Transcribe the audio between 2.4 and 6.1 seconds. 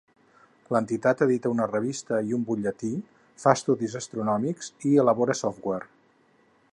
butlletí, fa estudis astronòmics i elabora software.